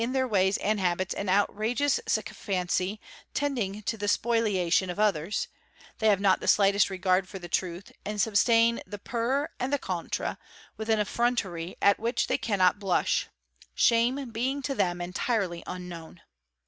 their 0.13 0.27
ways 0.27 0.57
and 0.57 0.79
habits 0.79 1.13
an 1.13 1.29
outrageous 1.29 1.99
sycophancy 2.07 2.99
tending 3.35 3.83
to 3.83 3.97
the 3.97 4.07
spoliation 4.07 4.89
of 4.89 4.97
others; 4.99 5.47
they 5.99 6.07
have 6.07 6.19
not 6.19 6.39
the 6.39 6.47
slightest 6.47 6.89
regard 6.89 7.29
for 7.29 7.37
the 7.37 7.47
truth 7.47 7.91
and 8.03 8.19
sustain 8.19 8.81
the 8.87 8.97
per 8.97 9.47
and 9.59 9.71
the 9.71 9.77
contra 9.77 10.39
with 10.75 10.89
an 10.89 10.97
effrontery 10.99 11.75
at 11.83 11.99
which 11.99 12.25
they 12.25 12.37
cannot 12.39 12.79
blush—shame 12.79 14.31
being 14.31 14.63
to 14.63 14.73
them 14.73 15.01
entirely 15.01 15.61
unknown. 15.67 16.19